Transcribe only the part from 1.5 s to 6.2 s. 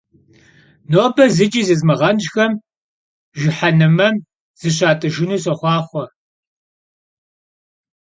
zızmığenş'xem jjıhenmem zışat'ıjjınu soxhuaxhue!